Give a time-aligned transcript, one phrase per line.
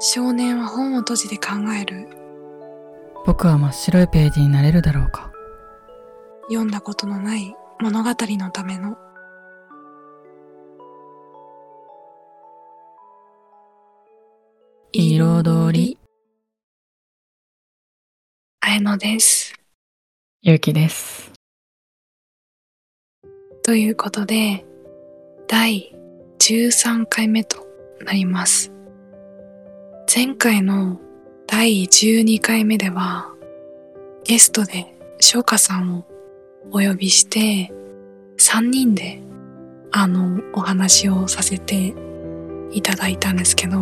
[0.00, 2.08] 少年は本を閉じて考える。
[3.24, 5.32] 僕は真っ白いページになれるだろうか。
[6.48, 8.98] 読んだことのない物語のための。
[14.92, 15.98] 彩り。
[18.60, 19.54] あえのです。
[20.42, 21.32] ゆうきです。
[23.62, 24.66] ということで、
[25.48, 25.94] 第
[26.38, 27.66] 13回目と
[28.04, 28.73] なります。
[30.16, 31.00] 前回の
[31.48, 33.34] 第12回目では、
[34.22, 36.04] ゲストで翔歌さんを
[36.70, 37.72] お呼びして、
[38.38, 39.20] 3人で、
[39.90, 41.94] あの、お話をさせて
[42.70, 43.80] いただいたんですけど、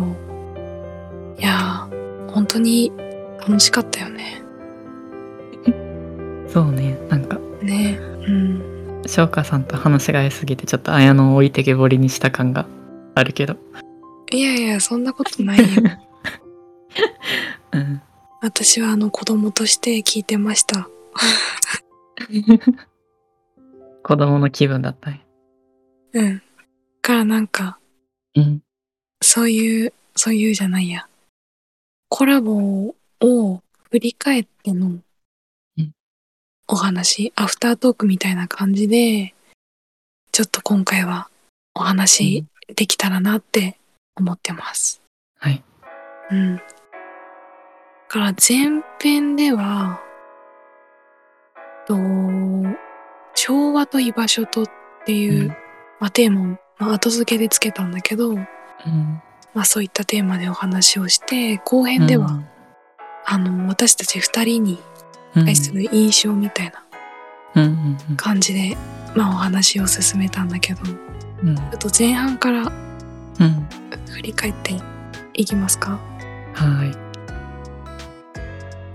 [1.37, 2.91] いやー、本当に
[3.39, 4.41] 楽しかったよね。
[6.49, 9.01] そうね、なんか、ね、うん。
[9.05, 12.65] 翔歌さんと話が合いすぎて、ちょっと綾野を置いてけぼりにした感が
[13.13, 13.55] あるけど。
[14.31, 15.65] いやいや、そんなことないよ。
[17.73, 18.01] うん。
[18.41, 20.89] 私はあの子供として聞いてました。
[24.03, 25.25] 子供の気分だったね。
[26.13, 26.41] うん。
[27.01, 27.79] からなんか、
[28.35, 28.61] うん。
[29.21, 31.07] そういう、そういうじゃないや。
[32.09, 34.89] コラボを振り返ってのう
[35.81, 35.91] ん
[36.67, 39.33] お話、アフタートークみたいな感じで、
[40.31, 41.29] ちょっと今回は
[41.75, 43.77] お話できたらなって
[44.15, 45.01] 思ってます。
[45.39, 45.63] はい。
[46.31, 46.61] うん。
[48.13, 49.99] だから前編では、
[51.87, 51.95] と、
[53.33, 54.65] 昭和と居場所とっ
[55.03, 55.49] ていう、
[55.99, 56.43] まあ、テーマを、
[56.77, 58.39] まあ、後付けでつけたんだけど、うん。
[59.55, 62.39] まあそういったテーマでお話をして、後編では、
[63.25, 64.79] あの、私たち二人に
[65.35, 66.85] うん、対する印象みたいな
[67.55, 68.77] うんうんうん感じで、
[69.15, 70.91] まあお話を進めたんだけど、ち
[71.41, 71.57] うん。
[71.57, 73.67] ょっと前半からうん。
[74.11, 74.79] 振り返って
[75.33, 75.99] いきますか？
[76.53, 77.02] はい。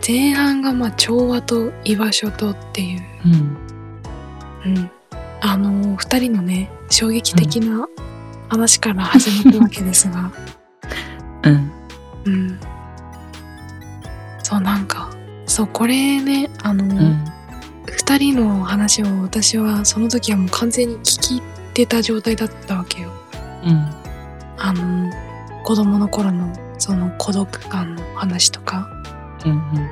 [0.08, 3.02] 前半がまあ調和と居場所とっていう、
[4.64, 4.74] うん。
[4.74, 4.90] うん。
[5.42, 7.86] あの、二人のね、衝撃的な
[8.48, 10.32] 話から始まったわけですが、
[11.44, 11.72] うん。
[12.24, 12.60] うん。
[14.42, 15.10] そう、なんか、
[15.44, 17.24] そう、これね、あの、うん。
[17.86, 21.42] 二人の話を私はその時はもう完全に聞き入っ
[21.74, 23.10] てた状態だったわけよ。
[23.62, 23.90] うん。
[24.56, 25.12] あの、
[25.64, 28.88] 子供の頃のその孤独感の話とか、
[29.44, 29.52] うん。
[29.52, 29.87] うん。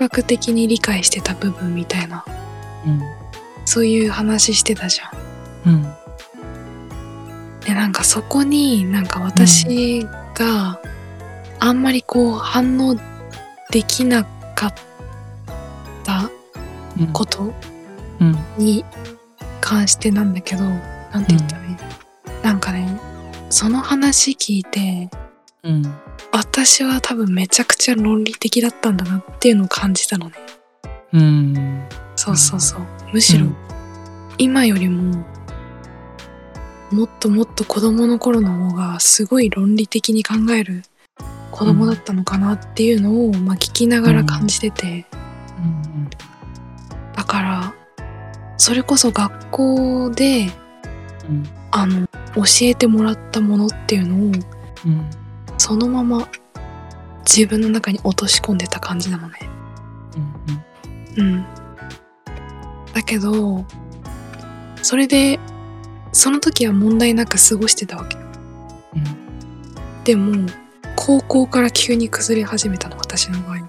[0.00, 2.24] 覚的に理解してた部分みたいな、
[2.86, 3.02] うん。
[3.66, 5.72] そういう話してたじゃん。
[5.72, 5.82] うん。
[7.60, 10.80] で、なんかそこになんか私が
[11.58, 12.96] あんまりこう反応
[13.70, 14.24] できな
[14.54, 14.74] かっ
[16.04, 16.30] た
[16.98, 17.12] うん。
[17.12, 17.52] こと
[18.20, 18.38] うん。
[18.56, 18.84] に
[19.60, 21.70] 関してなんだけど、なんて言ったらいい？
[21.72, 21.78] の、
[22.42, 22.98] なんかね、
[23.50, 25.10] その話聞いて、
[25.62, 25.94] うん。
[26.32, 30.34] 私は多分めちゃくちゃ論理的だったんだなっていうのを感じたのね。
[31.12, 31.88] うん。
[32.16, 32.80] そうそうそう。
[33.12, 33.56] むしろ、うん
[34.40, 35.22] 今よりも、
[36.90, 40.82] もっともっと子供の頃の方がすごい論理的に考える
[41.50, 45.04] 子供だったのかなっていうのを、まあ聞きながら感じてて、
[45.58, 46.08] うん。
[47.14, 47.74] だから、
[48.56, 50.50] それこそ学校で、
[51.28, 51.46] うん。
[51.70, 54.18] あの、教えてもらったものっていうのを、
[54.86, 55.10] うん。
[55.70, 56.28] そのまま
[57.20, 59.38] 自分の中に落とし込んでた感じなのね。
[61.16, 61.26] うん。
[61.26, 61.46] うん。
[62.92, 63.64] だけど、
[64.82, 65.38] それで、
[66.10, 68.24] その時は問題なく過ごしてたわけよ。
[70.02, 70.48] でも、
[70.96, 73.68] 高校から急に崩れ始めたの、私の場合は。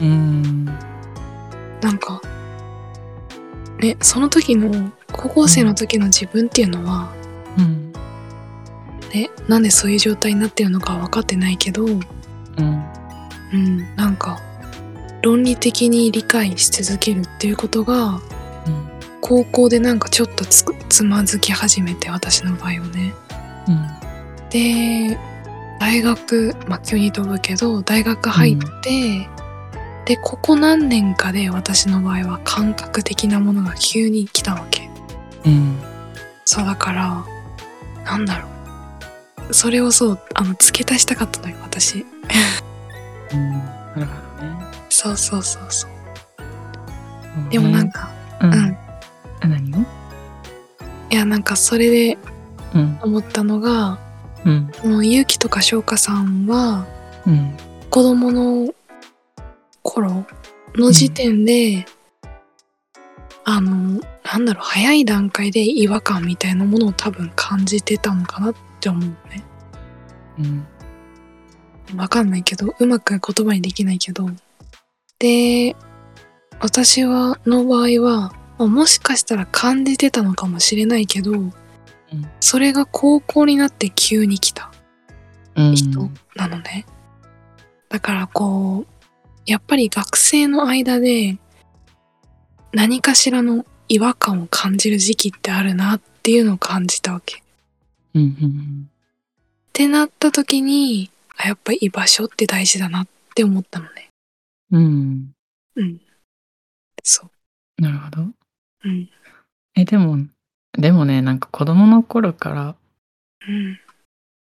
[0.00, 0.64] うん。
[0.64, 2.20] なんか、
[3.78, 7.12] ね、その時の、高校生の時の自分っていうのは、
[7.56, 7.87] うん。
[9.12, 12.02] ね、なんでそういう状態になってるのかは分かってないけど、うん。
[13.52, 14.40] うん、なんか、
[15.22, 18.20] 論理的に理解し続けるっていうことが、
[18.66, 18.98] うん。
[19.20, 23.14] 高校でなんかちょっとつくつまずき始めて私の場合はね
[23.68, 23.86] うん。
[24.48, 25.18] で
[25.80, 29.28] 大学まあ急に飛ぶけど大学入って、
[30.06, 34.88] でここ何年かで私の場合は感覚的なものが急に来たわけ
[35.44, 35.78] うん。
[36.44, 37.26] そうだから
[38.04, 38.57] なんだろう
[39.52, 42.04] それをそうあの付け足したかったのよ私
[43.32, 43.52] うん。
[43.52, 44.56] なるほどね。
[44.88, 45.90] そうそうそうそう
[47.50, 48.10] でもなんか
[48.40, 48.54] ううんん、
[49.40, 49.80] あ、何を？
[51.10, 52.18] いやなんかそれで
[52.74, 52.98] うん。
[53.02, 53.98] 思ったのが
[54.44, 54.70] うん。
[54.84, 56.86] もうゆうきとかしょうかさんは
[57.26, 57.56] うん。
[57.90, 58.72] 子供の
[59.82, 60.26] 頃
[60.74, 61.86] の時点で、
[63.44, 69.44] あのなんだろう早い段階で違和感みたいなものを多分感じてたのかなって思うね
[70.38, 71.98] うん。
[71.98, 74.28] わかんないけどうまく言葉にできないけど
[75.18, 75.74] で
[76.60, 81.32] 私はの場合はまあもしかしたら感じてたのかもしれないけど、
[82.40, 84.72] それが高校になって急に来た
[85.54, 85.74] うん。
[85.74, 86.84] 人なのね。
[87.88, 88.86] だからこう、
[89.46, 91.38] やっぱり学生の間で
[92.72, 97.42] 何かしらの違和感を感じる時期ってあるなっていうのを感じたわけ。
[98.18, 98.90] っうんうん
[99.72, 104.10] てなった時に、あやっぱり居場所って大事だなって思ったのね。
[104.72, 104.82] うん。
[104.82, 105.32] うん。
[105.76, 106.00] うん。
[107.04, 107.30] そ
[107.78, 108.22] なるほど。
[108.22, 108.34] う。
[108.84, 109.08] うん。
[109.76, 110.18] え、でも、
[110.72, 112.76] でもね、なんか子供の頃から、
[113.46, 113.78] うん。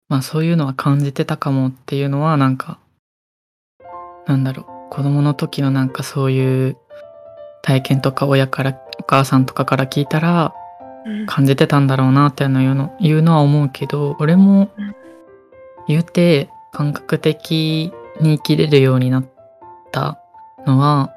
[0.08, 2.78] まあそういうのは感じてたかもっていうのは、なんか、
[4.26, 6.76] なんだろう、子供の時のなんかそういう
[7.62, 10.63] 体験とか親から、お母さんとかから聞いたら、うん。
[11.26, 14.94] 感じてたんだろうなっていうの言うの言うのは思うけど俺もうん
[15.86, 19.24] 言うて感覚的に生きれるようになっ
[19.92, 20.18] た
[20.66, 21.12] のは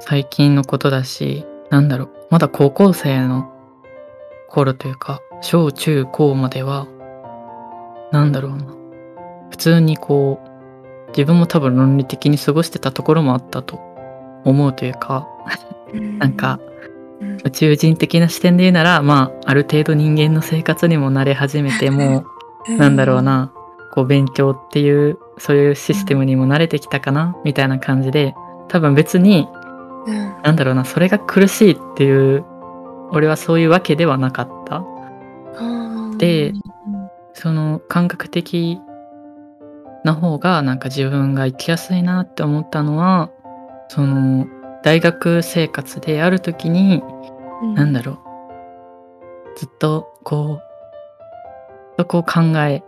[0.00, 3.52] 最近のことだしなんだろうまだ高校生の
[4.48, 6.86] 頃というか小中高までは
[8.10, 8.74] なんだろうな。
[9.50, 13.80] 普通にこう自分も多分論理的に過ごしてたところもあったと
[14.44, 15.26] 思うというか
[16.18, 16.77] なんかうん、
[17.20, 22.24] 宇宙人的な視点で言うならまあある程度人間の生活にも慣れ始めて も
[22.68, 23.22] うなんだろう。
[23.22, 23.52] な
[23.92, 28.34] こう勉強っていうそういうシステムにも慣れてきたかなみたいな感じで
[28.68, 29.48] 多分別に
[30.06, 30.32] うん。
[30.42, 32.44] なんだろうなそれが苦しいっていう
[33.10, 34.84] 俺はそういうわけではなかった
[36.18, 36.52] で
[37.32, 38.80] その感覚的
[40.04, 43.30] な方がなんか自分が生きやすいなって思ったのは
[43.88, 44.46] その
[44.88, 47.02] 大学生活である時に
[47.62, 47.74] うん。
[47.74, 49.58] なんだろう。
[49.58, 52.82] ずっとこう、ずっとこう考え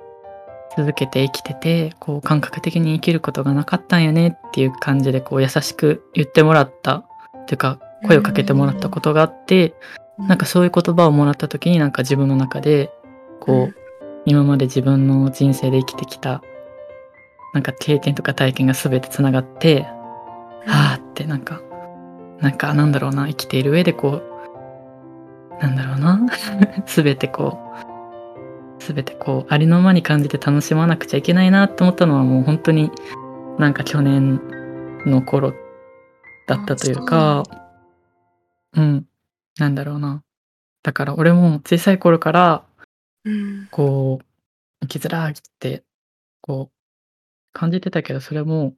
[0.79, 7.05] 続けて生きてて、こう感覚的に生きることがなかったんよねっていう感じでこう優しく言ってもらった。
[7.43, 9.75] っていうか声をかけてもらったことがあって、
[10.17, 12.91] なんかそういう言葉をもらった時になんか自分の中で
[13.41, 13.75] こう、うん。
[14.25, 16.43] 今まで自分の人生で生きてきた
[17.53, 19.83] なんか経験とか体験が全てつながって、
[20.65, 21.61] はあってなんか
[22.41, 26.21] なんかなんだろうな生きている上でこうなんだろうな
[26.87, 32.91] 全てこう全てこうありのままに感じて楽しまなくちゃいけないなって思ったのはもう本当に
[33.59, 34.41] なんか去年
[35.07, 35.53] の頃
[36.47, 37.45] だったというか
[38.75, 38.81] う。
[38.81, 39.07] ん。
[39.59, 40.23] なんだろうな。
[40.83, 42.65] だから俺も小さい頃から
[43.25, 43.69] うん。
[43.71, 44.25] こう
[44.81, 45.85] 生きづらいって
[46.41, 46.75] こう
[47.53, 48.75] 感じてたけどそれも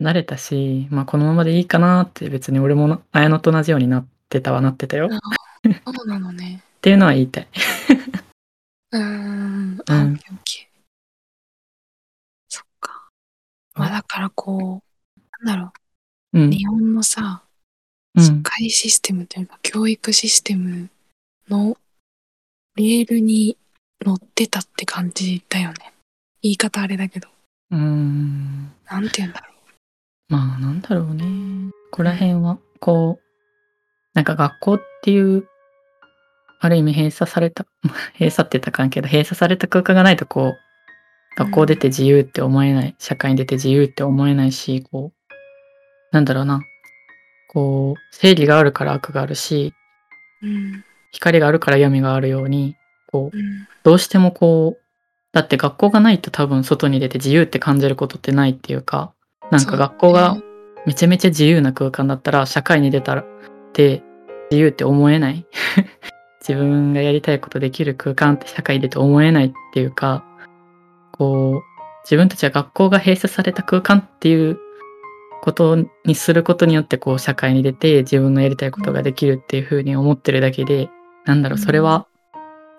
[0.00, 6.62] 慣れたし、まあ、このままでいいかなって別に俺もな綾乃と同じようになってたはなってたよそうなのね。
[6.82, 7.48] ていうのは言いたい。
[8.92, 9.82] うーん。
[9.88, 10.66] あ、うんオッケーオッケー。
[12.48, 13.08] そっか。
[13.74, 15.72] まあだからこう、なんだろ
[16.34, 16.40] う。
[16.40, 16.50] うん。
[16.50, 17.42] 日本のさ、
[18.14, 18.24] うん。
[18.24, 20.88] 社会システムというか、教育システム
[21.48, 21.76] の
[22.76, 23.56] レールに
[24.04, 25.92] 乗ってたって感じだよね。
[26.42, 27.28] 言い方あれだけど。
[27.70, 28.72] うーん。
[28.84, 29.55] なんて言うんだろ
[30.28, 31.24] まあなんだろうね。
[31.90, 33.26] ここら辺はこう
[34.14, 35.46] なんか学校っていう
[36.60, 37.66] ある意味閉鎖された
[38.18, 40.58] 閉鎖って言ったらあかんけど閉鎖された空間がないとこう
[41.36, 45.34] 学校出て自由って思えない、社会に出て自由って思えないしこう
[46.10, 46.62] なんだろうな
[47.48, 49.74] こう正義があるから悪があるし
[50.42, 50.46] う。
[50.46, 50.84] うん。
[51.12, 52.74] 光があるから闇があるように
[53.06, 53.68] こううん。
[53.82, 54.82] どうしてもこう
[55.32, 59.12] だって学校がないと多分外に出て自由って感じることってないっていうか
[59.50, 60.36] なんか学校が
[60.86, 63.24] めちゃめちゃ自由な空間だったら社会に出たらっ
[63.72, 64.02] て
[64.50, 65.46] 自由って思えない。
[66.46, 70.24] 自分がやりたいことできる空間って社会に出て思えないっていうか
[71.10, 74.56] こう自分たちは学校が閉鎖された空間っていう
[75.42, 80.88] ことにすることによってこう社会に出て自分のやりたいことができるっていうふうに思ってるだけで
[81.24, 82.06] なんだろうそれは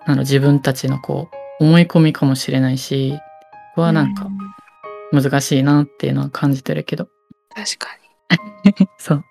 [0.06, 1.28] あの自分たちのこ
[1.60, 3.18] う思い込みかもしれないし
[3.76, 4.28] はなんかう
[5.12, 7.08] 難しいなっていうのは感じてるけど
[7.54, 7.88] 確か
[8.76, 8.88] に。
[8.98, 9.24] そう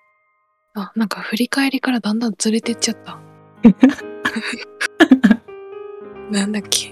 [0.74, 3.18] あ、なんか振り返りからだんだんずれてっちゃった。
[6.30, 6.90] なんだっけ。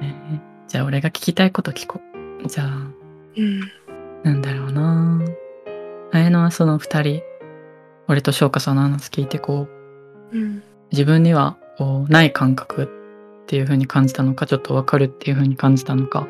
[0.00, 2.00] ねじゃあ俺が聞きたいこと聞こ
[2.44, 2.48] う。
[2.48, 2.68] じゃあ、
[3.36, 3.60] うん。
[4.22, 5.20] なんだろうな。
[6.12, 7.22] 綾乃はその二人、
[8.08, 9.66] 俺と翔歌さんの話聞いてこ
[10.32, 10.62] う、うん。
[10.92, 12.88] 自分にはこうない感覚っ
[13.46, 16.28] ていう風に感じたのか、ちょっとわかるっていう風に感じたのか、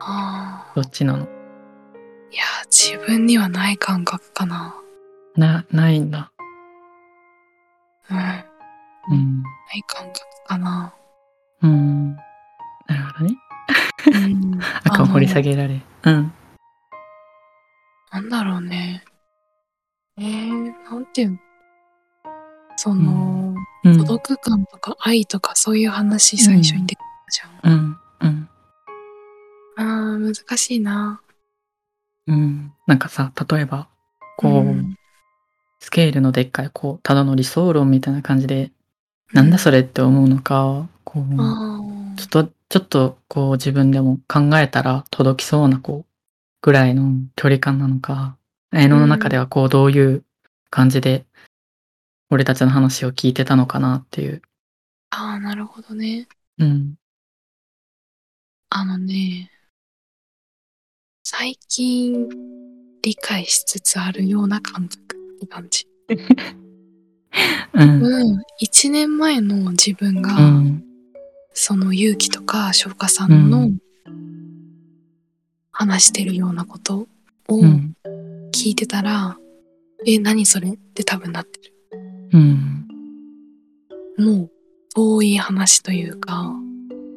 [0.00, 0.49] ああ。
[0.74, 1.24] どっちなの？
[1.24, 4.74] いや、自分にはない感覚かな。
[5.36, 6.32] な、ないんだ。
[8.08, 8.16] うん。
[8.16, 8.44] な
[9.10, 9.42] うん。
[9.74, 10.94] い感覚かな。
[11.62, 12.14] うん。
[12.14, 12.22] な
[12.96, 13.36] るほどね。
[14.06, 14.60] うん。
[14.84, 15.50] あかん掘り下げ。
[15.50, 15.80] げられ。
[16.04, 16.32] うん。
[18.12, 19.02] なんだろうね。
[20.18, 21.38] えー、なんていうの？
[22.76, 23.98] その、うん。
[23.98, 27.72] 孤独感とか愛とかそういう話最初に出てたじゃん。
[27.72, 27.99] うん。
[30.20, 31.20] 難しいな。
[32.26, 32.72] うん。
[32.86, 33.88] なんかさ、例えば、
[34.36, 34.96] こう、ん
[35.80, 38.70] スケールのでっかい、こう、ただの理想論みたいな感じで、
[39.32, 41.80] なんだそれって思うのか、こう、あ
[42.16, 46.10] ちょっと、ちょっと、こう、自分でも考えたら届きそうな、こう、
[46.62, 48.36] ぐらいの距離感なのか、
[48.74, 50.24] 映画の中では、こう、どういう
[50.68, 51.24] 感じで、
[52.28, 54.42] 俺たちの話を聞いてたのかなっていう。
[55.10, 56.28] あー、なるほどね。
[56.58, 56.94] うん。
[58.68, 59.50] あのね、
[61.22, 62.28] 最近
[63.02, 65.86] 理解しつつあるような感覚って感じ。
[67.74, 68.02] うん。
[68.02, 68.42] うん。
[68.58, 70.84] 一年前の自分が、うん。
[71.52, 73.78] その勇気とか翔歌さんのうん
[75.72, 77.06] 話してるようなこと
[77.48, 77.94] をうん。
[78.52, 79.36] 聞いてたら、
[80.06, 81.74] え、何それって多分なってる。
[82.32, 82.86] うん。
[84.18, 84.50] もう
[84.94, 86.52] 遠い話というか、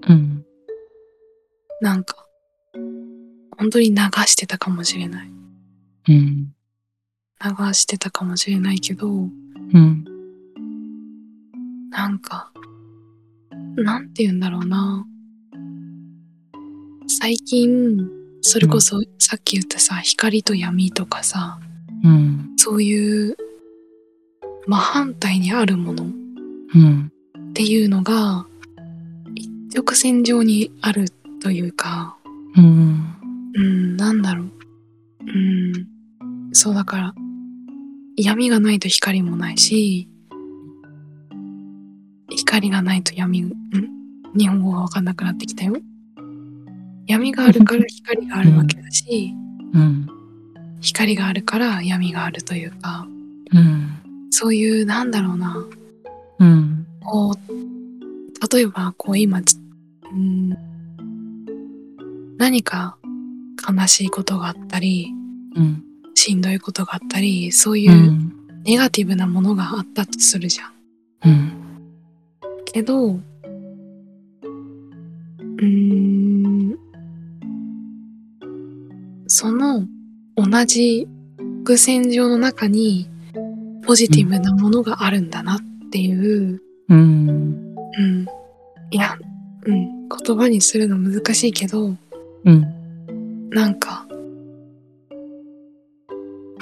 [0.08, 0.46] うん。
[1.82, 2.26] なんか、
[3.58, 3.96] 本当に流
[4.26, 5.32] してたかもしれない。
[6.10, 6.54] うん。
[7.42, 9.18] 流してたかもしれないけど、う
[9.80, 10.06] ん。
[11.90, 12.52] なんか、
[13.76, 15.06] なんて言うんだろうな。
[17.08, 18.10] 最近、
[18.42, 21.60] それこそさっき言ったさ、光と闇とかさ、
[22.04, 22.54] うん。
[22.58, 23.38] そういう
[24.68, 26.24] 真反対にあるものっ。
[27.54, 28.48] ていうのが
[29.36, 31.06] 一直線上にある
[31.42, 32.18] というか、
[32.58, 33.16] うん。
[33.56, 34.52] うん、なんだろう。
[35.26, 35.88] うん、
[36.52, 37.16] そうだから、
[38.18, 40.10] 闇がないと光もないし、
[42.30, 43.54] 光がないと闇、ん
[44.36, 45.76] 日本語がわかんなくなってきたよ。
[47.08, 49.34] 闇があるから 光があるわけだし、
[49.74, 50.08] うん。
[50.82, 53.08] 光があるから闇があるというか、
[53.52, 53.90] うん。
[54.30, 55.58] そういう、なんだろうな、
[56.40, 56.86] うん。
[57.02, 59.58] こう、例えば、こう今、つ
[60.12, 60.56] うん、
[62.38, 62.98] 何か
[63.68, 65.12] 悲しいことがあったり、
[65.56, 65.84] うん。
[66.16, 67.78] しんどいことがあったり、そうう。
[67.78, 71.30] いうんネガティブなものがあったとするじゃん。
[71.30, 71.52] うん。
[72.66, 76.78] けど、うーん、
[79.28, 79.86] その
[80.36, 81.08] 同じ
[81.64, 83.10] 伏線上の中に
[83.86, 85.60] ポジティブなものがあるんだなっ
[85.92, 87.30] ていう、うん。
[87.30, 88.26] うん。
[88.92, 89.18] いや、
[89.66, 90.08] うん。
[90.08, 91.96] 言葉にするの難しいけど、
[92.46, 92.83] うん。
[93.54, 94.08] なんか、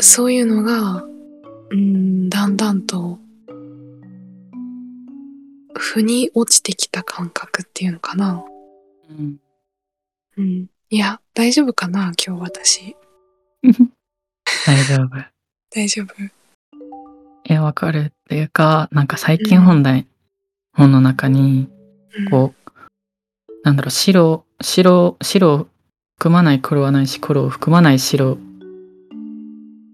[0.02, 1.06] そういうのが、
[1.70, 3.18] うん、だんだんと、
[5.74, 8.44] 腑に落ちてきた感覚っていうのかな。
[9.10, 9.38] うん。
[10.36, 10.68] うん。
[10.90, 12.96] いや、大丈夫かな今日私。
[14.66, 15.10] 大丈夫。
[15.74, 16.24] 大丈夫。
[16.24, 20.08] いや、わかるっていうか、なんか最近本題、
[20.74, 21.70] 本の中に、
[22.18, 22.72] うん、こう、
[23.64, 25.68] なんだろう、白、白、白を
[26.22, 28.38] 含まない黒はないし、黒を含まない白、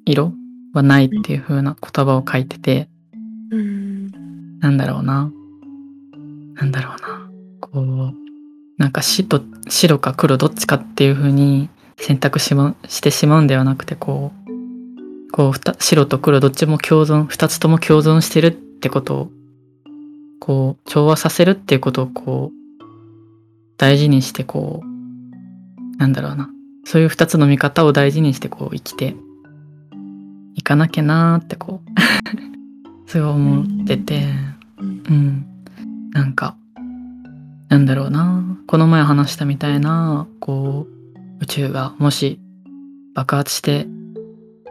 [0.03, 0.34] 色
[0.74, 2.89] はないっていう風な言葉を書いてて、
[3.50, 4.60] うん。
[4.60, 5.31] なんだろうな。
[6.55, 7.29] なんだろうな。
[7.62, 8.13] こう、
[8.77, 14.34] なんか死と白か黒どっちかっていう風に選択し,、ま、してしまうんではなくて、こ
[15.29, 19.31] う、こう白と黒どっちも共存、二つとも共存してるってことを、
[20.41, 22.84] こう、調和させるっていうことをこう、
[23.77, 24.96] 大事にしてこう、
[25.97, 26.49] なんだろうな。
[26.85, 29.15] そういう二つの見方を大事にしてこう生きて
[30.55, 34.23] いかなきゃなーってこう、すごい思ってて、
[34.79, 35.03] うん。
[35.09, 35.45] うん。
[36.11, 36.55] なんか、
[37.69, 38.57] なんだろうな。
[38.67, 40.97] この前話したみたいな、こう、
[41.41, 42.39] 宇宙がもし
[43.13, 43.87] 爆発して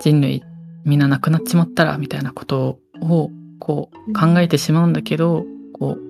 [0.01, 0.43] 人類
[0.85, 6.01] みんな亡くなっちまったらみたいなことをこう考えてしまうんだけど、こう、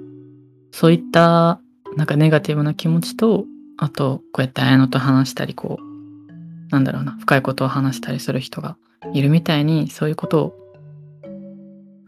[0.71, 1.61] そういった
[1.97, 3.45] なんかネガティブな気持ちと、
[3.79, 8.77] あと、こうやって綾乃と話したり、こう、なんだろうな、深いことを話したりする人が
[9.13, 10.67] いるみたいに、そういうことを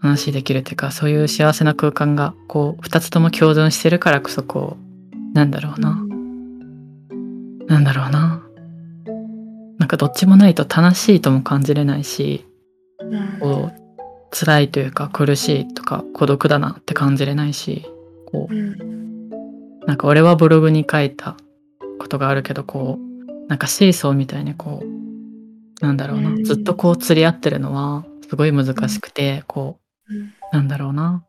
[0.01, 4.77] 話できるっていうかそういう幸せな空間がこう二つとも共存してるからこそこ
[5.13, 6.03] うなんだろうな、
[7.67, 8.43] なんだろうな
[9.79, 12.47] なんかどっちもないと悲しいとも感じれないし
[13.01, 13.39] うん。
[13.41, 13.79] こう
[14.31, 17.87] 辛いというか苦しいとか孤独だなって感じれないし
[18.27, 19.31] こううん。
[19.87, 21.37] なんか俺はブログに書いた
[21.99, 30.33] ことがあるけどこうなんかシーソーみたいにこうなんだろうなうんずっとこう釣り合ってるのはすごい難しくてこううん。
[30.53, 31.25] なんだろうな。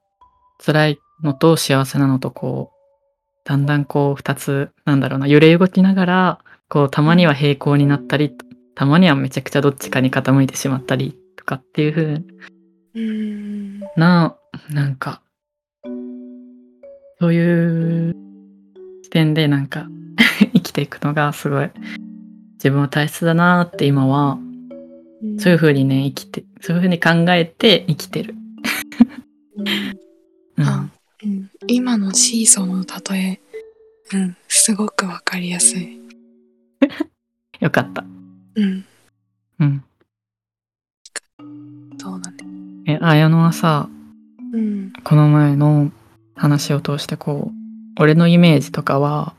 [0.64, 8.32] 辛いのと幸せなのとこう、だんだんこう2つ、なんだろうな、揺れ動きながら、こうたまには平行になったり、
[8.76, 12.24] たまにはめちゃくちゃどっちかに傾いてしまったりとかっていう風
[12.96, 13.80] うん。
[13.98, 14.36] な、
[14.70, 15.22] なんか、
[17.20, 18.16] そういう
[19.04, 19.88] 視点でなんか
[20.79, 21.69] 生きていくのがすごい
[22.53, 24.38] 自分は大切だなって今は
[25.38, 28.36] そういう風にね生きてそういう風に考えて生きてる。
[30.57, 30.91] うん、
[31.67, 33.41] 今のシーソーの例え、
[34.13, 36.00] うん、すごくわかりやすい。
[37.59, 38.03] よかった。
[38.55, 38.86] うん、
[39.59, 39.83] うん。
[41.98, 42.38] そうだね。
[42.88, 43.89] え、綾乃はさ、
[44.53, 45.91] うん、この前の
[46.36, 49.36] 話を通してこう、俺のイメージとかは、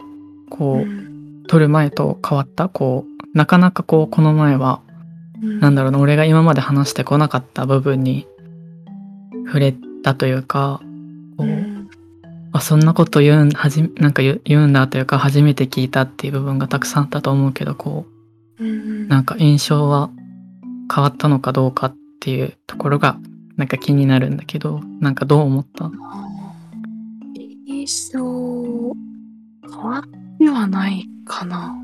[0.50, 1.10] こう、うん、
[1.50, 4.83] 撮る前と変わったこう、なかなかこう、この前は、
[5.42, 8.25] うん、なんだろうな、俺が今まで話してこなかった部分に
[9.47, 10.80] 触れたというか、
[11.37, 11.90] こう、うん、
[12.52, 18.07] あ、そんなこと言うん、はじ、なんか言うんだというか、初めて聞いたっていう部分がたくさんあったと思うけど、こ
[18.61, 20.09] う、うん、なんか印象は
[20.95, 23.19] 変わったのかどうかっていうところが、
[23.57, 25.90] なんか気になるんだけど、なんかどう思った？
[27.66, 28.21] 印象
[29.69, 30.02] 変わっ
[30.38, 31.75] てはないかな。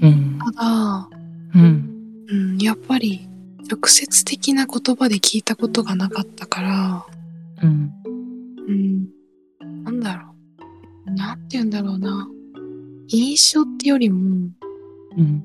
[0.00, 0.38] うん。
[0.38, 1.08] ただ、
[1.54, 1.90] うん。
[2.28, 3.28] うん、やっぱり
[3.70, 7.06] 直接的な言葉で聞いたことがなかったから、
[7.62, 7.92] うん。
[8.66, 10.34] うん、なんだろ
[11.06, 11.10] う。
[11.12, 12.28] なんて言うんだろうな。
[13.08, 14.48] 印象ってよりも、
[15.18, 15.44] うん。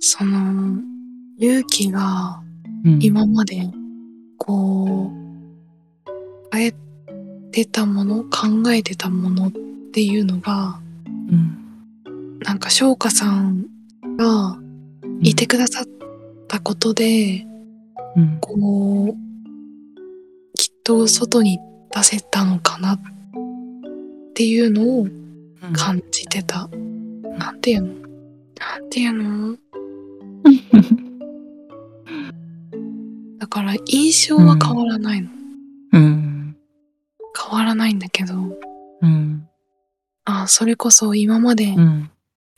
[0.00, 0.82] その、
[1.38, 2.42] 勇気が
[2.84, 2.98] うん。
[3.02, 3.70] 今まで、
[4.36, 6.74] こう、変え
[7.50, 9.52] てたもの、考えてたものっ
[9.92, 10.87] ていうのが、うん。
[12.40, 13.66] なんか翔歌さん
[14.16, 14.58] が
[15.20, 15.86] いてくださっ
[16.46, 17.46] たことで、
[18.16, 18.38] うん。
[18.40, 19.16] こう、
[20.54, 21.58] きっと外に
[21.94, 23.00] 出せたのかなっ
[24.34, 25.12] ていうのをうん。
[25.72, 26.68] 感じてた。
[27.36, 27.88] なんていうの？
[28.58, 29.56] なんていうの？
[33.38, 35.28] だから印象は変わらないの。
[35.92, 36.56] うん。
[37.36, 38.34] 変わらないんだけど、
[39.02, 39.37] うん。
[40.42, 42.10] あそれこそ今までうん。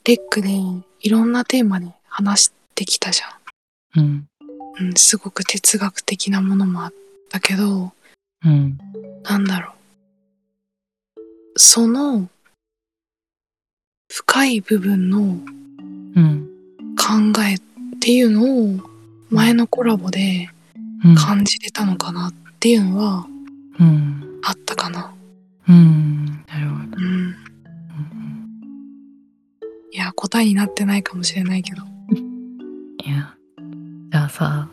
[0.04, 0.48] レックで
[1.00, 4.02] いろんなテーマで話してきたじゃん。
[4.02, 4.28] うん。
[4.80, 6.92] うん、すごく哲学的なものもあっ
[7.28, 7.92] たけど、
[8.44, 8.78] うん。
[9.22, 11.20] なんだろう。
[11.56, 12.28] その
[14.10, 16.48] 深い部分のうん。
[16.96, 17.58] 考えっ
[18.00, 18.80] ていうのを
[19.30, 20.48] 前のコラボで
[21.04, 21.14] うん。
[21.14, 23.26] 感じれたのかなっていうのは
[23.78, 24.40] うん。
[24.42, 25.12] あったかな。
[25.68, 26.26] うん。
[26.26, 26.39] なる
[30.20, 31.83] 答えになってないかもしれないけど。
[33.02, 33.35] いや。
[34.12, 34.68] じゃあさ、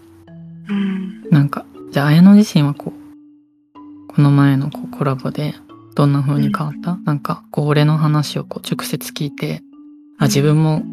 [0.67, 1.21] うん。
[1.31, 5.55] なんか、じゃあ綾乃自身はこう、この前のこうコラボで
[5.95, 9.61] どんな風に変わった、なんか、こう俺の話をこう直接聞いて、
[10.17, 10.83] あ、うん自分も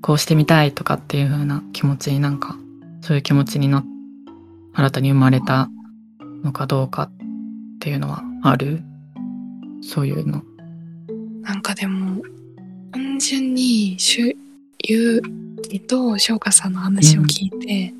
[0.00, 2.56] こうしてみたいとかっていう風な気持ちになんか、
[3.02, 3.84] そういう気持ちにな、
[4.72, 5.68] 新たに生まれた
[6.42, 7.12] のかどうかっ
[7.80, 8.82] ていうのはある？
[9.82, 10.42] そういうの。
[13.20, 13.98] 単純に、
[14.88, 17.92] ゆうきと翔歌さんの話を聞いて、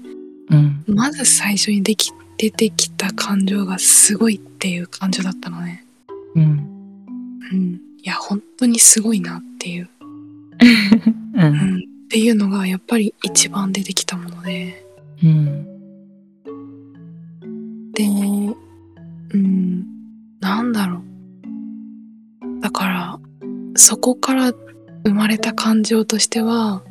[0.48, 0.82] うん。
[0.86, 5.84] まず最初にでき、出てきた感情がすごいっていう感情だったのね。
[6.34, 6.42] うん。
[7.52, 7.80] うん。
[8.02, 9.90] いや、本当にすごいなっていう。
[11.36, 11.38] う。
[11.38, 11.76] うんん。
[11.76, 14.86] っていうのがやっぱり一番出てきたもので。
[15.22, 15.64] うん。
[17.92, 18.04] で、
[19.34, 19.86] うん。
[20.40, 21.02] なんだろ
[22.56, 22.60] う。
[22.62, 23.20] だから、
[23.76, 24.54] そこから
[25.04, 26.82] 生まれた感情としては、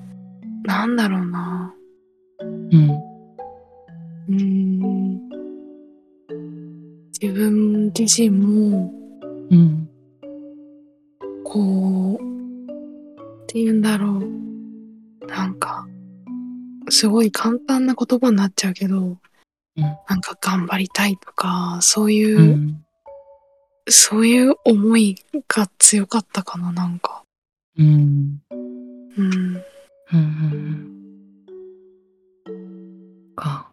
[0.63, 1.73] なんだろうな。
[2.41, 2.89] うん。
[4.29, 5.29] うーん
[7.21, 8.93] 自分自身も、
[9.51, 9.89] うん。
[11.43, 15.25] こう、っていうんだろう。
[15.27, 15.85] なんか、
[16.89, 19.17] すごい簡単な言葉になっちゃうけど、うん
[20.07, 22.83] なんか頑張りたいとか、そういう、うん。
[23.87, 25.15] そういう思い
[25.47, 27.23] が強かったかな、なんか。
[27.79, 28.41] うん。
[28.51, 29.15] うん。
[29.15, 29.63] うん。
[30.11, 30.89] うん。
[33.37, 33.69] か。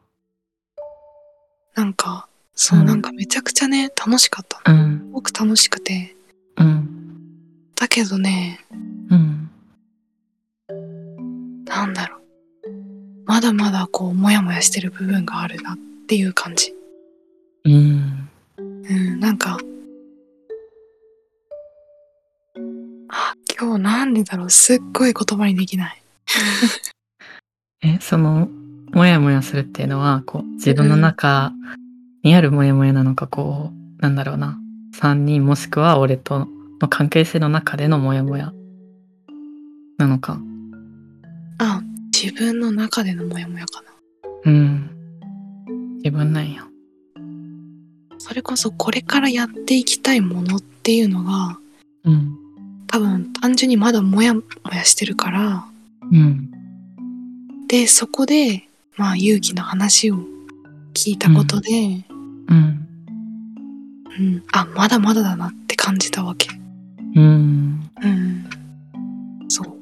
[1.75, 4.81] なんか、そう、うんなんかめちゃくちゃね、楽しかったの。
[4.81, 4.99] うん。
[4.99, 6.15] すごく楽しくて。
[6.57, 6.89] うん。
[7.75, 8.61] だけどね、
[9.11, 9.51] うん。
[11.65, 12.21] なんだろう。
[13.25, 16.73] まだまだこう、もやもやしてる部分があるなっていう感じ。
[17.65, 18.29] うん。
[18.59, 19.59] うん、なんか、
[23.59, 24.51] 今日なんでだろう。
[24.51, 26.03] すっごい言葉にできない。
[27.83, 28.49] え、その、
[28.93, 31.53] もやもやするっていうのは、こう、自分の中
[32.23, 34.59] にあるもやもやなのか、こう、なんだろうな、
[34.95, 36.49] 3人もしくは俺と
[36.81, 38.53] の関係性の中でのモヤモヤ
[39.99, 40.39] なのか。
[41.59, 43.89] あ、自分の中でのモヤモヤかな。
[44.45, 44.91] うん。
[45.97, 46.67] 自分なんや。
[48.19, 51.59] それこそこれからやっていきたいものっていうのが、
[52.05, 52.46] うん。
[52.89, 55.67] 多分単純にまだモヤモヤしてるから、
[56.13, 56.51] うん。
[57.69, 60.19] で、そこで、まあ勇気の話を
[60.95, 62.05] 聞いたことで、
[62.49, 62.87] うん。
[64.19, 66.49] うん、あ、まだまだだなって感じたわけ。
[67.15, 67.91] うん。
[68.03, 68.47] うん。
[69.49, 69.77] そう。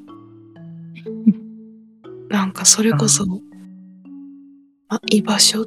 [2.29, 3.37] なんかそれこそ、ま
[4.97, 5.65] あ、居場所っ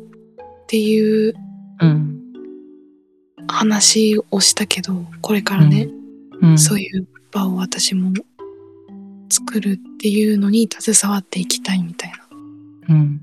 [0.67, 1.35] ていう
[1.81, 2.19] うん。
[3.47, 5.89] 話をしたけど、これからね、
[6.43, 6.59] うん。
[6.59, 8.13] そういう場を私も
[9.31, 12.19] 作るっていうのに携わっていきたいみたいな。
[12.89, 13.21] うん。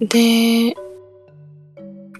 [0.00, 0.74] で、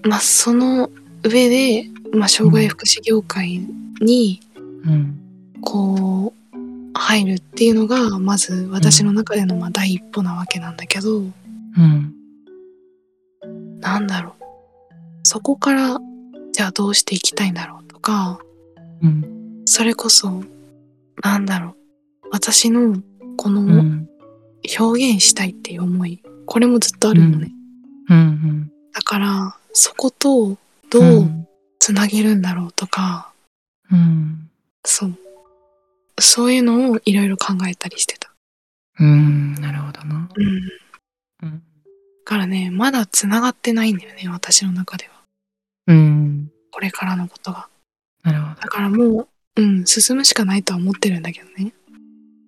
[0.03, 0.89] まあその
[1.23, 3.61] 上で、まあ障害福祉業界
[4.01, 4.41] に
[4.85, 5.15] うん。
[5.61, 6.59] こう
[6.93, 12.13] 入るっていうのがまず私の中でのまあ第一歩なわけなんだけど、うん。
[13.79, 14.43] なんだろう。
[15.23, 15.99] そこから
[16.53, 18.39] じゃあどうしていきたいんだろうとか、
[19.01, 19.61] うん。
[19.65, 20.43] それこそ、
[21.23, 21.75] なんだろ
[22.23, 22.29] う。
[22.31, 23.01] 私の
[23.37, 24.09] このうん。
[24.79, 27.51] 表現したいっていう思い、これもずっとあるのね。
[28.09, 28.71] うん。
[28.93, 30.57] だから、そこと
[30.89, 31.47] どうう
[31.79, 33.31] つなげるんだろうとか、
[33.91, 34.49] うん。
[34.85, 35.15] そう。
[36.19, 38.33] そういうのをいろいろ考えたりしてた。
[38.99, 39.53] うん。
[39.55, 40.29] なるほどな。
[40.35, 40.61] うん。
[40.61, 40.73] だ
[41.43, 41.63] うん。
[42.25, 45.11] からね、まだつながってないんだよね、私の中では。
[45.87, 46.51] うん。
[46.71, 47.69] これからのことが。
[48.23, 51.73] なるほだからもう、うん、進むしかないとは思ってるんだけどね。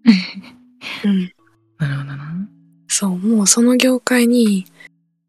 [1.05, 1.27] うん。
[1.27, 1.85] ど。
[1.85, 2.47] なるほどな。
[2.87, 4.65] そう、もうその業界に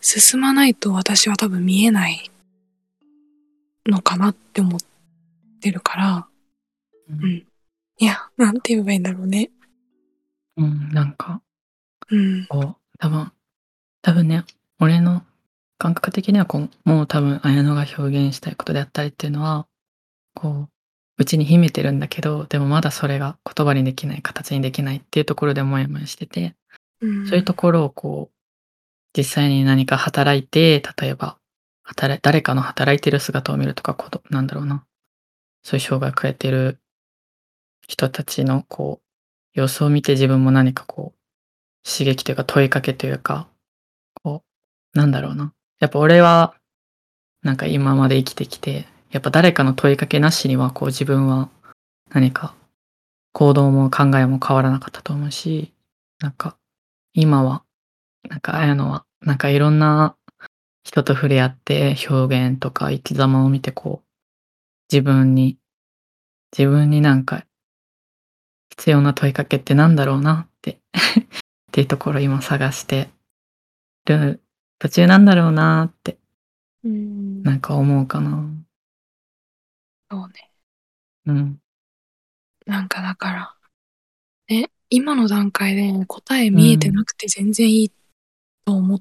[0.00, 2.30] 進まないと私は多分見えない
[3.86, 4.80] のかなって思っ
[5.60, 6.28] てるから、
[7.08, 7.46] ううん。
[7.98, 9.50] いや、なんて言えばいいんだろうね。
[10.56, 10.88] うん。
[10.90, 11.42] なんか、
[12.10, 12.46] うん。
[12.46, 13.32] こう、多分、
[14.02, 14.44] 多分ね、
[14.80, 15.24] 俺の
[15.78, 19.66] 感覚的にはこう、もう多分、綾乃が表現したいことであったりっていうのは、
[20.34, 20.68] こう、
[21.18, 26.54] うちに秘めてるんだけど、でもまだそれが言葉にできない、形にできないっていうところでモヤモヤしてて、
[27.00, 28.34] うん、そういうところをこう、
[29.16, 31.38] 実際に何か働いて、例えば、
[31.82, 34.84] 働い誰かの働いてる姿を見るとか、ことなんだろうな。
[35.62, 36.78] そういう障害を抱えてる
[37.86, 43.48] 人たちのこう、様子を見て自分も何かこう、刺激というか問いかけというか、
[44.22, 44.42] こ
[44.94, 45.52] う、なんだろうな。
[45.78, 46.54] やっぱ俺は、
[47.42, 51.50] なんか今まで生きてきて、やっぱ誰かの問いかけなしにはこう自分は
[52.10, 52.54] 何か
[53.32, 55.72] 行動も考えも変わらなかったと思うし、
[56.20, 56.56] なんか
[57.14, 57.62] 今は、
[58.28, 60.16] なんかあやのは、なんかいろんな
[60.82, 64.08] 人と触れ合って表現とか生き様を見てこう、
[64.90, 65.58] 自分に、
[66.56, 67.44] 自分になんか
[68.70, 71.30] 必要な問いかけってなんだろうなって っ
[71.70, 73.10] ていうところを今探して
[74.06, 74.42] る
[74.78, 76.18] 途中なんだろうなって
[76.84, 77.42] うん。
[77.42, 78.48] なんか思うかな。
[80.12, 80.50] そうね。
[81.24, 81.58] うん。
[82.66, 83.54] なんかだから、
[84.50, 87.92] ね、今の段階で答え見えてなくて全然いい
[88.66, 89.00] と思っ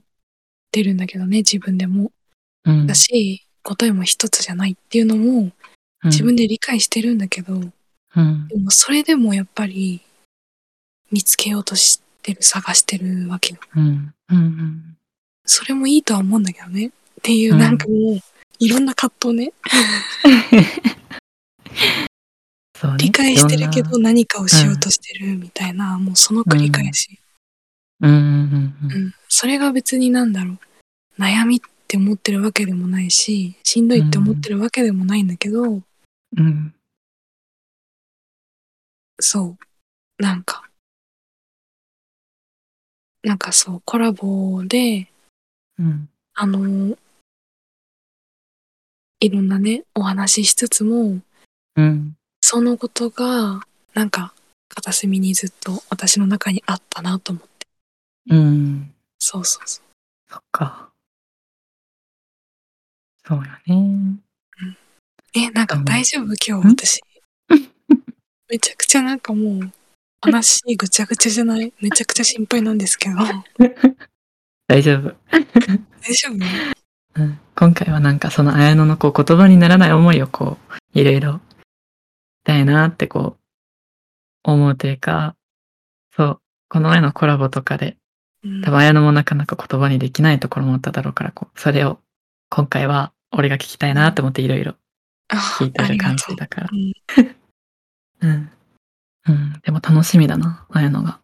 [0.71, 2.13] てるんだけどね、自分でも。
[2.63, 2.88] うん。
[2.88, 5.52] だし、答えも一つじゃないっていうのも
[6.06, 8.47] 自分で理解してるんだけど、うん。
[8.47, 10.02] でもそれでもやっぱり
[11.12, 13.60] 見つけようとしてる、探してるわけよ。
[13.76, 14.13] うん。
[14.30, 14.97] うん。
[15.45, 16.88] それもいいとは思うんだけどね。
[16.88, 18.19] っていうう、んなんかもう、
[18.60, 19.52] いろんな葛藤ね。
[22.82, 22.98] そうね。
[22.98, 27.20] 理解してるけど何かをしようとしてるみたいな、もうその繰り返し。
[28.00, 28.10] な。
[28.10, 28.15] うん。
[28.15, 28.76] うん。
[28.89, 28.96] う。
[28.96, 29.13] うんん。
[29.30, 30.60] それが別になんだろう。
[31.22, 36.74] 悩みって思ってるわけでもないし、しんどいって思ってるわけでもないんだけど、うん。
[39.20, 39.56] そ
[40.20, 40.24] う。
[40.24, 40.67] なんか、
[43.22, 45.12] なんかそう、コラボで、
[45.78, 46.10] うん。
[46.34, 46.98] あの、
[49.20, 51.20] いろんなね、お話ししつつも、
[51.76, 52.15] うん。
[52.53, 53.61] そのことが、
[53.93, 54.33] なんか、
[54.67, 57.65] 片隅にずっと私の中にあったなと思って。
[58.29, 58.93] うん。
[59.19, 59.83] そうそうそう。
[60.29, 60.89] そっか。
[63.25, 64.15] そうよね。
[65.33, 66.35] え、なんかうん大丈夫？
[66.45, 66.99] 今ん日私。
[68.49, 69.71] めちゃくちゃなんかもう、
[70.19, 71.71] 話ぐちゃぐちゃじゃない？
[71.79, 73.15] めちゃくちゃ心配なんですけど。
[73.15, 73.71] 大
[74.67, 75.15] 大丈夫。
[76.03, 76.31] 丈
[77.15, 77.21] 夫？
[77.21, 80.57] うん、今回はなんかその綾乃のこう言葉にならない思いをこ
[80.93, 81.50] ういろいろし
[82.43, 83.38] たいなってこ
[84.45, 85.36] う思うというか
[86.15, 87.97] そうこの前のコラボとかで
[88.43, 91.99] うん多分綾乃もなかなか言葉にできないところもあっただろうからこうそれを
[92.49, 94.75] 今回は俺が聞きたいなと思っていろいろ
[95.32, 96.17] あ聞いてる感。
[96.17, 96.69] じだから。
[96.71, 96.93] うん。
[98.21, 98.51] うん。
[99.27, 99.62] うん。
[99.63, 101.19] でも楽しみだな、ああいうのが。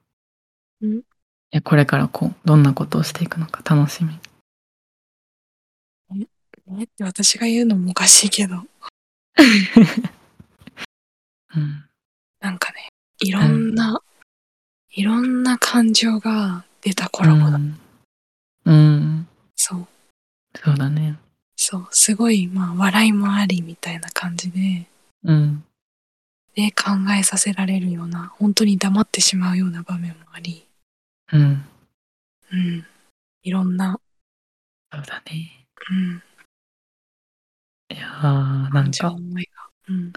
[0.82, 0.98] うん。
[1.00, 1.04] い
[1.52, 4.18] や、これからこう、どんなことをしていくのか楽しみ。
[6.68, 8.64] ねって私が言うのもおかしいけど、
[11.58, 11.84] うん。
[12.40, 12.90] なんかね、
[13.20, 14.02] いろんな、
[14.92, 17.48] いろんな感情が出たコラボだ。
[17.56, 17.80] うん。
[18.66, 19.28] うん。
[19.56, 19.88] そう。
[20.56, 21.18] そうだね。
[21.56, 21.88] そう。
[21.92, 24.88] すごい、まあ、笑いもありみたいな感じで、
[25.24, 25.64] うん。
[26.56, 30.68] で、考えさせられるような、本当に黙ってしまうような場面もあり、
[31.34, 31.66] うん。
[32.52, 32.86] うん。
[33.44, 34.00] いろんな、
[34.94, 35.68] そうだね。
[35.90, 36.24] うん。
[37.90, 39.70] いやー、なん感情か、思いが。
[39.90, 40.14] うん。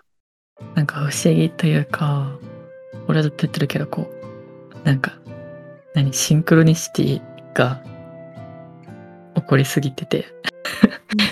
[0.74, 2.38] なんか不思議というか、
[3.08, 4.10] 俺はずっと言ってるけど、こ
[4.82, 5.18] う、なんか、
[5.94, 7.22] 何、シンクロニシティ
[7.54, 7.82] が
[9.34, 10.26] 起こりすぎてて、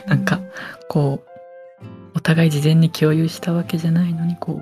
[0.06, 0.40] なんか、
[0.88, 1.28] こう、
[2.16, 4.60] お互い事前に共有したわけじゃないのに、こ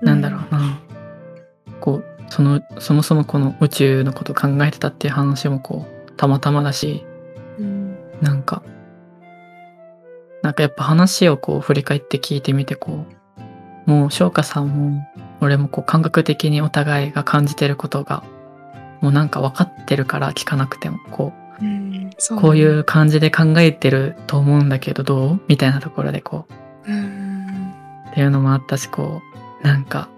[0.00, 0.80] う、なんだろうな、
[1.80, 7.04] こう、その、そもそもこの宇宙のこと考えてたっていう話もこう、たまたまだし、
[7.58, 7.96] うん。
[8.20, 8.62] なんか、
[10.42, 13.21] なんかやっぱ話をこう振り返って聞いてみてこう、
[13.86, 15.06] もう翔歌さんも
[15.40, 18.22] 俺もこう感覚的にお互いが感じてることが、
[19.00, 22.10] もうなんか分かってるから聞かなくても、こうん。
[22.18, 26.46] そうう、ねこういう感じで考えてると思うんだけどどうみたいなところでこ
[26.86, 27.72] う、うん。
[28.10, 29.22] っていうのもあったし、こ
[29.62, 30.08] う、なんか、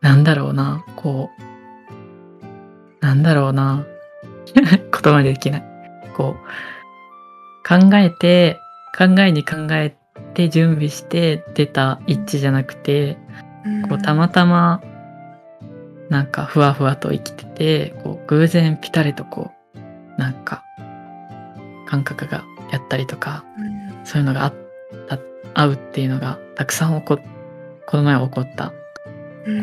[0.00, 3.84] なんだろうな、こう、なんだろうな、
[4.54, 5.64] 言葉にできない。
[6.16, 8.58] こう、考えて、
[8.96, 9.96] 考えに考え
[10.34, 13.16] て準備して出た一致じゃなくて、
[13.88, 14.82] こうたまたま、
[16.10, 20.62] なんかふわふわと生きてて、こう偶然ピタリとこう、なんか、
[21.86, 24.04] 感覚がやったりとか、うん。
[24.04, 24.54] そういうのがあっ
[25.08, 25.18] た、
[25.54, 27.18] 合うっていうのがたくさん起こっ、
[27.86, 28.72] この前起こった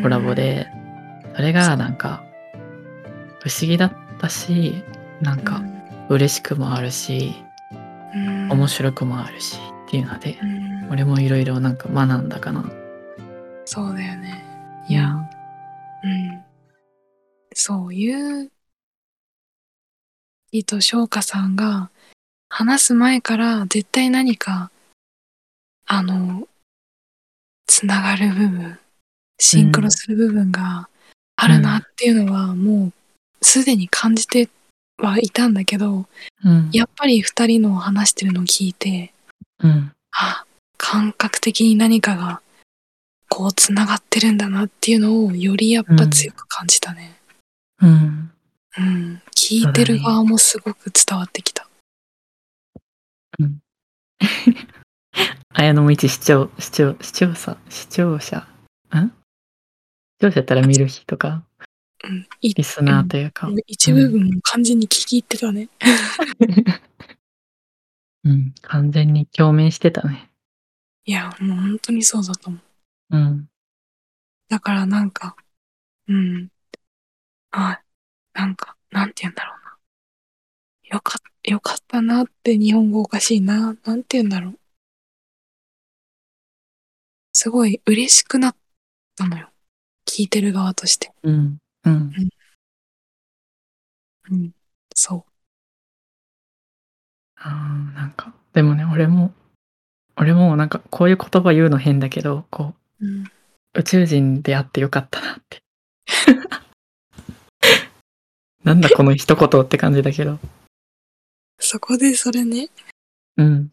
[0.02, 0.66] コラボで、
[1.36, 2.24] それがなんか、
[3.40, 4.82] 不思議だったし、
[5.20, 5.62] なんか
[6.08, 7.34] 嬉しくもあるし、
[8.14, 10.61] うん、面白くもあるしっていうので、うん
[10.92, 12.70] 俺もいろいろなんか学んだかな。
[13.64, 14.44] そうだよね。
[14.90, 15.14] いや、
[16.04, 16.44] うん。
[17.54, 18.50] そういう、
[20.50, 21.88] 伊藤翔歌さんが
[22.50, 24.70] 話す前から絶対何か、
[25.86, 26.46] あの、
[27.66, 28.78] つながる部分、
[29.40, 30.90] シンクロする部分が
[31.36, 32.92] あるなっていうのはもう
[33.40, 34.50] すでに感じて
[34.98, 36.04] はいたんだけど、
[36.44, 36.68] うん。
[36.70, 39.14] やっぱり二人の話してるのを聞いて、
[39.60, 39.90] うん。
[40.10, 40.44] あ、
[40.84, 42.42] 感覚的に何かが
[43.28, 47.20] こうつながってるんだなっていうのをよりやっぱ強く感じたね。
[47.80, 48.32] うん。
[48.78, 49.22] うん。
[49.34, 51.68] 聞いてる側もすごく伝わってきた。
[55.54, 59.06] 綾野も一視聴、視聴、視聴者、視聴者、ん？
[59.06, 59.12] 視
[60.20, 61.44] 聴者やったら見る日とか、
[62.02, 62.26] うん。
[62.40, 65.68] いリスナーというか、一部分も完全に聞き入ってたね。
[68.24, 70.28] うん、完全に共鳴してたね。
[71.04, 73.16] いや、もう本当にそうだと思う。
[73.16, 73.48] うん。
[74.48, 75.36] だからなんか、
[76.08, 76.48] うん。
[77.50, 77.82] あ、
[78.34, 79.78] なんか、なんて言うんだろうな。
[80.96, 83.76] よかっよかったなって日本語おかしいな。
[83.84, 84.58] なんて言うんだろう。
[87.32, 88.56] すごい嬉しくなっ
[89.16, 89.48] たのよ。
[90.06, 91.12] 聞いてる側として。
[91.24, 91.58] うん。
[91.84, 92.12] うん。
[94.30, 94.52] うん。
[94.94, 95.26] そ
[97.36, 99.34] あーなんか、でもね、俺も、
[100.22, 103.04] 俺もなんかこういう言葉言うの変だけど、こう。
[103.04, 103.24] うん。
[103.24, 103.26] う、
[103.74, 105.64] 宇宙人であってよかったなって。
[108.62, 110.38] なんだこの一言って感じだけど。
[111.58, 112.68] そこでそれね。
[113.36, 113.72] うん。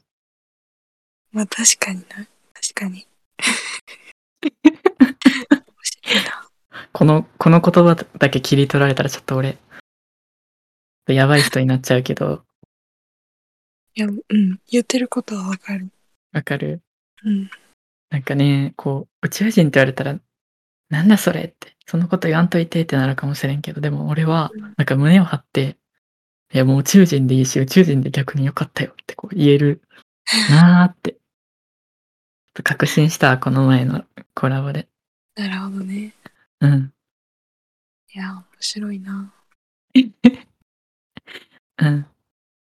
[1.31, 2.27] まあ確かにな。
[2.53, 3.05] 確かに。
[6.91, 9.59] この、この言葉だけ切り取られたらちょっと俺、
[11.05, 12.43] やばい人になっちゃうけど、
[13.93, 14.23] いや、うん。
[14.71, 15.91] 言ってることはわかる。
[16.31, 16.81] わかる
[17.23, 17.49] うん。
[18.09, 20.19] なんかね、こう、宇宙人って言われたら、
[20.89, 25.77] なんだそれって、そのこと言わんといてってなるかもしれんけど、でも俺はうん、なんか胸を張って、
[26.51, 29.81] いやもう宇宙人でいいし、宇宙人で逆によかったよってこう言える
[30.49, 31.17] なーって、
[32.53, 34.87] と確信したわこの前のコラボで。
[35.35, 36.13] なるほどね。
[36.61, 36.93] うん。
[38.13, 39.31] いや、面白いな。
[41.77, 42.05] うん。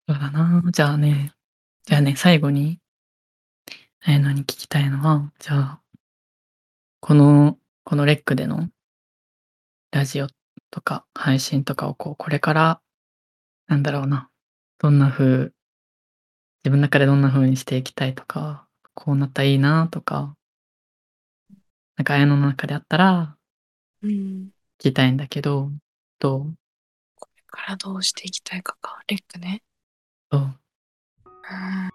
[0.09, 0.62] そうだな。
[0.70, 1.33] じゃあね、
[1.85, 2.79] じゃあね、最後に、
[4.07, 5.81] えー、何聞きたいのは、じゃあ、
[7.01, 8.71] この、このレックでの
[9.91, 10.29] ラジオ
[10.71, 12.81] とか配信とかをこう、これから、
[13.67, 14.31] なんだろうな、
[14.79, 15.53] どんな風
[16.65, 20.37] 自分の中でどんな風にしていきたいとか、こうなったらいいなとか
[21.97, 23.37] なんか綾乃の中であったら
[24.03, 24.11] うん。
[24.11, 25.71] 聞きたいんだけど、
[26.19, 26.55] どう？
[27.17, 29.63] これからどうしていきたいかか、レックね。
[30.33, 30.41] そう？
[30.41, 31.89] うーん。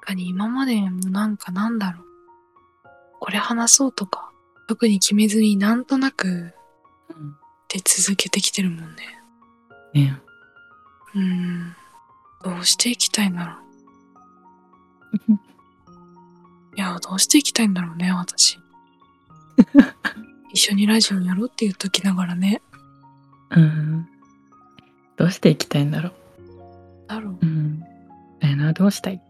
[0.00, 2.04] かに今までもなんかなんだろう。
[3.20, 4.30] これ話そうとか、
[4.68, 7.36] 特に決めずになんとなくうん。
[7.68, 9.22] で続けてきてるもんね。
[9.94, 10.20] ね。
[11.14, 11.76] うーん。
[12.42, 13.56] どうしていきたいんだろう。
[16.76, 18.58] いや、どうしていきたいんだろうね、私。
[20.52, 22.62] 一緒にラジオやろうって言っときながらね。
[23.50, 24.08] うん。
[25.16, 26.12] どうしていきたいんだろう。
[27.08, 27.46] だろうう。
[27.46, 27.82] ん。
[28.40, 29.20] 綾乃はどうしたい？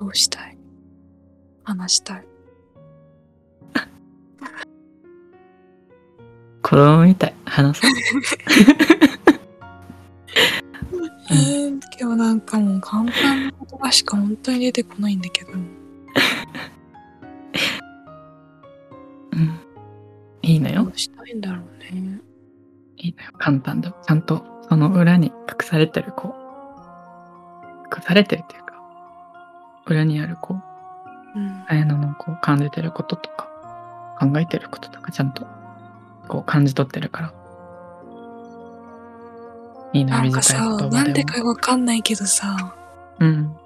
[0.00, 0.56] どうしたい？
[1.64, 2.24] 話したい。
[6.62, 7.90] 子供みたい、話そう。
[11.30, 15.52] えー、今日なんかもう簡単な言葉しか本当に出てこないんだけど。
[15.52, 15.68] うん。
[20.42, 20.90] いいのよど。
[20.90, 22.20] うしたいんだろうね。
[22.96, 23.96] いいのよ、簡単でも。
[24.06, 25.32] ちゃんとその裏に隠
[25.62, 26.38] されてるこう
[27.94, 28.67] 隠されてるっていうか、
[29.88, 30.54] 裏にあるこ
[31.34, 31.64] ううん。
[31.68, 33.48] 綾乃のこう感じてることとか、
[34.20, 35.46] 考えてることとかちゃんと
[36.26, 37.32] こう感じ取ってるから。
[39.92, 40.58] いいのよ、なんかさ。
[40.90, 42.74] なんでかわかんないけどさ、
[43.18, 43.56] うん。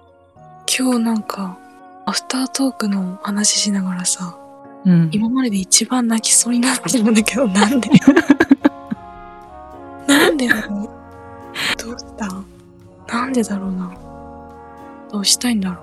[0.78, 1.58] 今日なんか、
[2.06, 4.36] アフタートークの話しながらさ、
[4.84, 5.08] うん。
[5.12, 7.90] 今までで一番泣きそうになってるんだけど、なんで？
[10.06, 10.88] なんでだろう？
[11.84, 12.28] どうした？
[13.14, 13.92] なんでだろうな？
[15.10, 15.82] どうしたいんだろ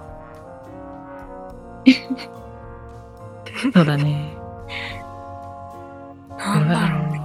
[3.73, 4.33] そうだね。
[6.31, 6.37] う。
[6.37, 7.21] なんだろうね。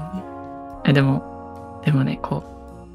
[0.87, 2.55] え、でも、でもね、こう、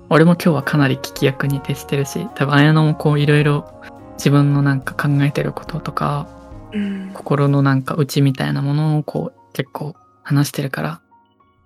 [0.09, 3.71] 俺も今日はかなり聞き役に徹してるし、多分綾乃もこういろいろ
[4.13, 6.27] 自分のなんか考えてることとか、
[6.73, 7.11] うん。
[7.13, 11.01] 心のなんか内みたいなものをこう結構話してるから、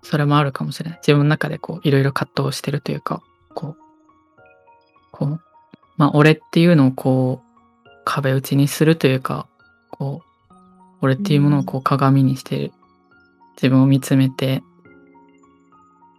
[0.02, 1.00] それもあるかもしれない。
[1.00, 3.22] 自分の中でこういろいろ葛藤してるというか、
[3.54, 3.78] こう、
[5.12, 5.42] こう、
[5.98, 7.42] まあ俺っていうのをこ
[7.86, 9.48] う壁打ちにするというか、
[9.94, 10.54] こう、
[11.02, 12.72] 俺っていうものをこう鏡にしてる。
[13.56, 14.64] 自分を見つめて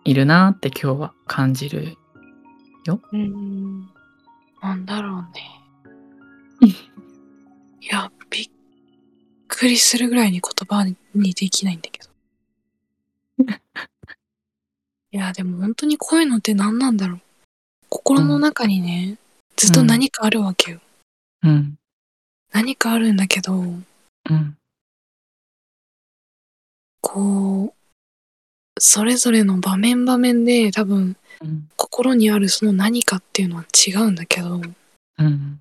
[0.04, 1.96] いるなって今日は感じる。
[3.12, 3.88] うん。
[4.62, 5.60] なんだろうね。
[7.80, 8.50] いや、びっ
[9.48, 10.96] くりするぐらいに言葉に
[11.32, 12.08] できないんだけど。
[15.10, 17.20] いや、でも本当にこういうのって何なんだろう。
[17.88, 19.18] 心の中にね、
[19.56, 20.80] ずっと何かあるわけよ。
[21.42, 21.78] うん。
[22.54, 23.64] 何かあるんだけど、う
[24.32, 24.56] ん。
[27.00, 27.74] こう、
[28.78, 31.68] それぞれの場面場面で多分うん。
[31.76, 34.60] 心にあるその何かっていうのは違うんだけど、
[35.18, 35.60] うん。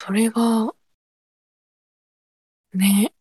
[0.00, 0.74] それが、
[2.74, 3.12] ね、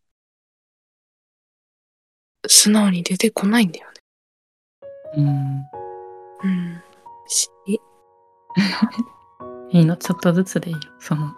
[2.47, 3.93] 素直に出てこないんだよね。
[5.17, 5.63] うん。
[6.43, 6.83] うん。
[7.27, 7.49] し、
[9.71, 10.81] いいの、ちょっとずつでいいよ。
[10.99, 11.33] その、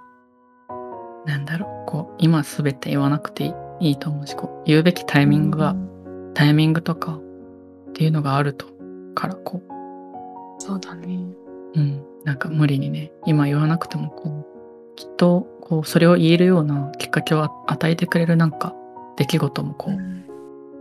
[1.25, 5.75] なんだろう、こう、今すべて言わなくていいと思うし、こう、言うべきタイミングが、
[6.33, 7.19] タイミングとか
[7.89, 8.65] っていうのがあると、
[9.13, 9.61] から、こ
[10.57, 11.19] そうだね。
[11.75, 18.73] う、うん、なんか無理にね、今言わなくても、こう、きっと、こう、それを言えるようなきっかけをあ与えてくれるなんか、
[19.17, 20.25] 出来事もこう、うん。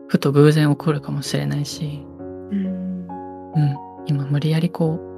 [0.09, 3.07] ふと偶然起こるかもしれないし、うん。
[3.55, 5.12] うん、今無理やりこう、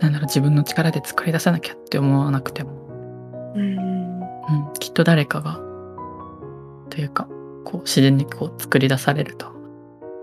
[0.00, 2.72] なんだろう、自分の力で作り出さなきゃって思わなくても、
[3.54, 3.78] うん。
[3.78, 4.22] う
[4.70, 5.58] ん、きっと誰かが
[6.90, 7.26] というか
[7.64, 9.50] こう自然にこう作り出されると。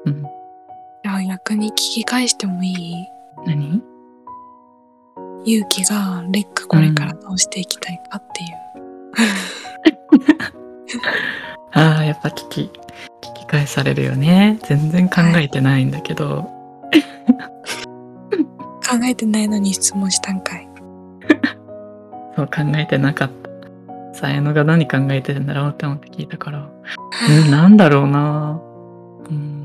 [0.05, 3.07] うん、じゃあ逆に聞き返してもいい？
[3.45, 3.81] 何？
[5.43, 8.51] 勇気がレックこれからどうしていきたいかっていう。
[11.73, 12.61] ああやっぱ聞き
[13.23, 14.59] 聞き返されるよね。
[14.67, 16.47] 全然考えてないんだけど、
[18.91, 20.67] 考えてないのに質問したんかい。
[22.35, 23.51] そう考えてなかった。
[24.13, 26.67] さやのが何考えてるんだろうって思って聞いたから。
[27.45, 28.59] うんなんだろうな。
[29.29, 29.63] うん。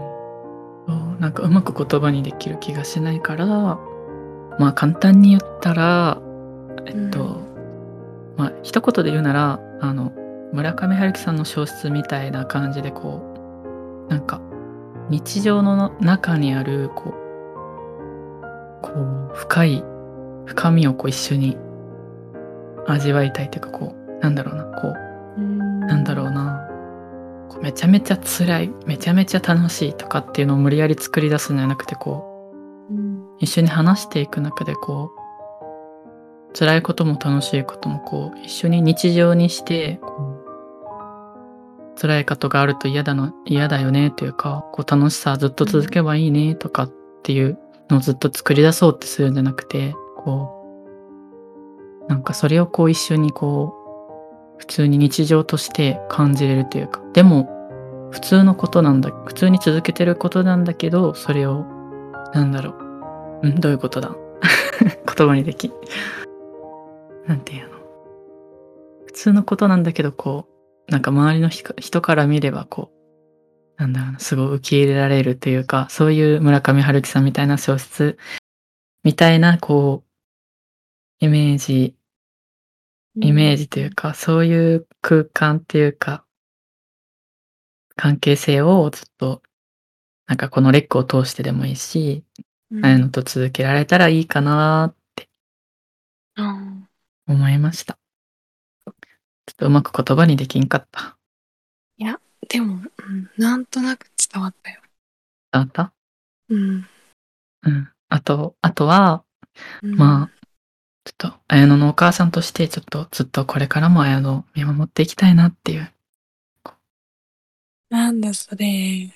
[0.87, 3.47] そうなんかうまく言葉にできる気がしないから。
[4.59, 6.19] まあ簡単に言ったら
[6.87, 7.41] えっと、
[8.37, 10.13] まあ一言で言うならあの
[10.53, 13.21] 村上春樹さんの小説みたいな感じでこ
[14.09, 14.41] うなんか
[15.11, 17.26] 日常の中にあるこう
[18.83, 19.85] こう深い
[20.47, 21.57] 深みをこう一緒に
[22.87, 24.89] 味わいたいというかこうなんだろうなこ
[25.37, 26.63] うななんだろうな。
[27.49, 32.25] こうめちゃめちゃ辛いめちゃめちゃ楽しいとかっていうのを無理やり作り出すんじゃなくてこ
[32.91, 35.11] う一緒に話していく中でこ
[36.53, 40.01] う辛いことも楽しいこともこう一緒に日常にして
[42.01, 47.59] 辛いことがあると嫌だの嫌だよねというかこう楽しさずっと続けばいいねとかっていう
[47.91, 50.53] のずっと作り出そうってするんじゃなくてこ
[52.07, 53.75] うなんかそれをこう一緒にこ
[54.57, 57.49] う普通に日常として感じれるというかでも
[58.13, 61.65] 普通のことなんだ普通に続けてることなんだけどそれを
[62.33, 62.75] なんだろ
[63.43, 63.49] う。
[63.49, 64.15] んどういうことだ？
[65.17, 65.73] 言葉にでき。
[67.27, 67.77] なんていうの？
[69.07, 70.47] 普通のことなんだけど、こ
[70.89, 72.97] う、なんか周りの人から見れば、こう、
[73.77, 78.19] なんだろうな、すごい受け入れられるというか、そういう村上春樹さんみたいな小説
[79.05, 80.05] みたいな、こ
[81.21, 81.95] う、イメージ、
[83.21, 86.25] イメージというか、そういう空間っていうか、
[87.97, 89.43] 関係性をずっと、
[90.27, 92.25] なんかこのレックを通してでもいいし、
[92.83, 95.29] ああいうのと続けられたらいいかなって
[96.37, 96.89] うん。
[97.29, 97.99] 思いました。
[98.85, 101.16] ちょっとうまく言葉にできんかった。
[102.49, 104.81] でも、うん、なんとなく伝わったよ。
[105.53, 105.93] 伝わった？
[106.49, 106.87] うん。
[107.63, 107.89] うん。
[108.09, 109.25] あと、あとは、
[109.83, 110.49] うんまあ、
[111.05, 115.93] ちょっと、綾乃のお母さんとして、ちょっとずっとこれからも綾乃を見守っていきたいなっていう。
[117.91, 119.13] なんだそれ。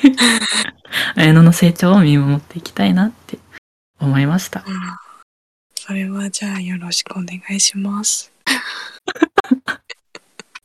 [1.16, 3.38] 綾乃の成長を見守っていきたいなって
[3.98, 4.64] 思いました。
[4.66, 4.74] うん
[5.82, 8.30] それはじゃあよろしくお願いします。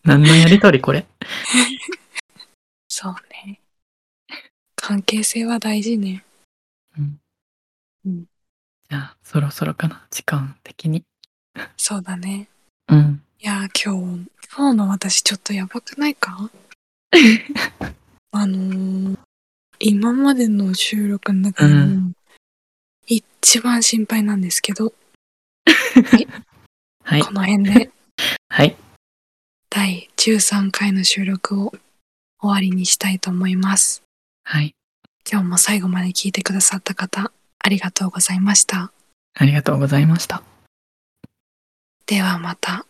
[0.06, 1.06] 何のやりとりこれ？
[2.88, 3.60] そうね。
[4.76, 6.24] 関係性は大事ね。
[6.98, 7.20] うん。
[8.06, 8.26] うん
[8.88, 11.04] じゃあ、そろそろかな、時間的に。
[11.76, 12.48] そうだね。
[12.88, 13.24] うん。
[13.40, 16.52] いやー今日、今日の私ちょっとやばくないか？
[18.32, 19.18] あのー、
[19.80, 22.14] 今までの収録の中でも、うん
[23.08, 24.92] 一番心配なんですけど、
[27.04, 27.22] はい。
[27.22, 27.92] この辺で
[28.50, 28.76] はい。
[29.76, 31.74] 第13回の収録を
[32.40, 34.04] 終わりにしたいと思います。
[34.46, 34.74] はい。
[35.30, 38.94] 今日も最後まで聞いてくださった方、ありがとうございました。
[39.34, 40.44] ありがとうございました。
[42.06, 42.86] ではまた。